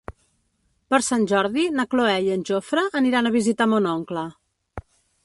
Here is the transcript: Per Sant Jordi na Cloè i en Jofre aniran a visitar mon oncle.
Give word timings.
Per 0.93 0.99
Sant 1.07 1.27
Jordi 1.31 1.65
na 1.79 1.85
Cloè 1.91 2.15
i 2.29 2.33
en 2.37 2.45
Jofre 2.51 2.87
aniran 3.01 3.29
a 3.29 3.35
visitar 3.39 3.69
mon 3.75 3.89
oncle. 3.93 4.29